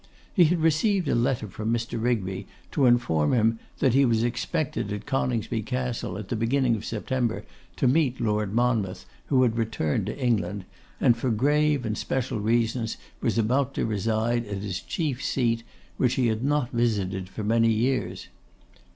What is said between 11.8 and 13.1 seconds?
and special reasons